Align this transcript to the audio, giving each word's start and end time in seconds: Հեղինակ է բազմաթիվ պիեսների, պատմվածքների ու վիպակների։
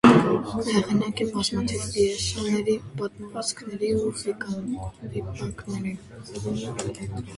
Հեղինակ 0.51 1.19
է 1.25 1.25
բազմաթիվ 1.35 1.83
պիեսների, 1.97 2.75
պատմվածքների 3.01 3.93
ու 3.99 4.17
վիպակների։ 4.23 5.95